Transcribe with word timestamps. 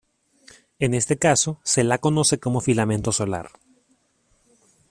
En 0.79 0.95
este 0.95 1.19
caso 1.19 1.59
se 1.61 1.83
la 1.83 1.99
conoce 1.99 2.39
como 2.39 2.59
filamento 2.59 3.11
solar. 3.11 3.51